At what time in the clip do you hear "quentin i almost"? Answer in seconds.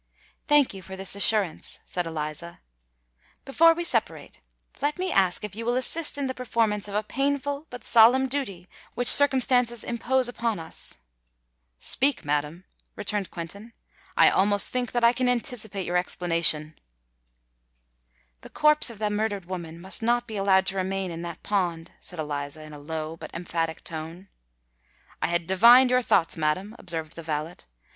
13.29-14.71